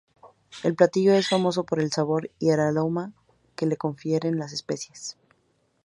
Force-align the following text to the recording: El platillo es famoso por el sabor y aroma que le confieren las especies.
El 0.63 0.73
platillo 0.73 1.13
es 1.13 1.29
famoso 1.29 1.63
por 1.63 1.79
el 1.79 1.91
sabor 1.91 2.31
y 2.39 2.49
aroma 2.49 3.13
que 3.55 3.67
le 3.67 3.77
confieren 3.77 4.39
las 4.39 4.51
especies. 4.51 5.15